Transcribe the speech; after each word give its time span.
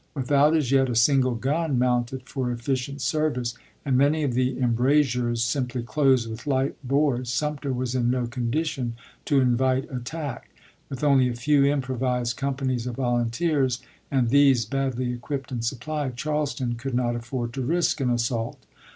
Without 0.15 0.55
as 0.55 0.71
yet 0.71 0.89
a 0.89 0.95
single 0.95 1.35
gun 1.35 1.77
mounted 1.77 2.27
for 2.27 2.51
efficient 2.51 3.03
service, 3.03 3.53
and 3.85 3.95
many 3.95 4.23
of 4.23 4.33
the 4.33 4.57
embrasures 4.57 5.43
simply 5.43 5.83
closed 5.83 6.27
with 6.27 6.47
light 6.47 6.73
boards, 6.83 7.29
Sumter 7.31 7.71
was 7.71 7.93
in 7.93 8.09
no 8.09 8.25
condition 8.25 8.95
to 9.25 9.39
invite 9.39 9.83
at 9.83 9.89
Dp.T74U 9.99 10.03
tack; 10.05 10.49
with 10.89 11.03
only 11.03 11.29
a 11.29 11.35
few 11.35 11.65
improvised 11.65 12.35
companies 12.35 12.87
of 12.87 12.95
volunteers, 12.95 13.79
and 14.09 14.29
these 14.29 14.65
badly 14.65 15.13
equipped 15.13 15.51
and 15.51 15.63
supplied, 15.63 16.17
Charleston 16.17 16.73
could 16.73 16.95
not 16.95 17.15
afford 17.15 17.53
to 17.53 17.61
risk 17.61 18.01
an 18.01 18.09
assault. 18.09 18.57